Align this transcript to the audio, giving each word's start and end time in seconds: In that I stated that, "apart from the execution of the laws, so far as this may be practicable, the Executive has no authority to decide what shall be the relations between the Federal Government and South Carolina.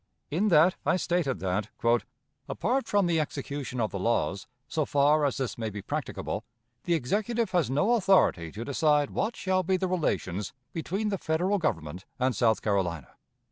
In 0.31 0.47
that 0.47 0.77
I 0.83 0.95
stated 0.97 1.37
that, 1.41 1.69
"apart 2.49 2.87
from 2.87 3.05
the 3.05 3.19
execution 3.19 3.79
of 3.79 3.91
the 3.91 3.99
laws, 3.99 4.47
so 4.67 4.83
far 4.83 5.25
as 5.25 5.37
this 5.37 5.59
may 5.59 5.69
be 5.69 5.83
practicable, 5.83 6.43
the 6.85 6.95
Executive 6.95 7.51
has 7.51 7.69
no 7.69 7.93
authority 7.93 8.51
to 8.53 8.65
decide 8.65 9.11
what 9.11 9.35
shall 9.35 9.61
be 9.61 9.77
the 9.77 9.87
relations 9.87 10.53
between 10.73 11.09
the 11.09 11.19
Federal 11.19 11.59
Government 11.59 12.05
and 12.17 12.35
South 12.35 12.63
Carolina. 12.63 13.09